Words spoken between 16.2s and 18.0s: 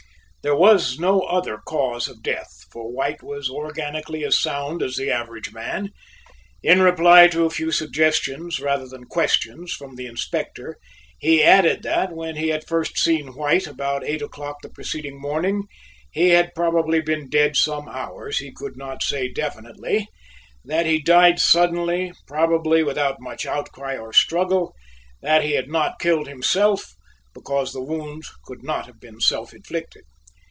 had probably been dead some